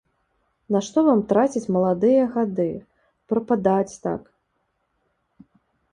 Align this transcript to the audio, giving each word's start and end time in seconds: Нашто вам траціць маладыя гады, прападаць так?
Нашто 0.75 0.97
вам 1.07 1.19
траціць 1.31 1.71
маладыя 1.75 2.23
гады, 2.37 2.67
прападаць 3.35 3.99
так? 4.09 4.21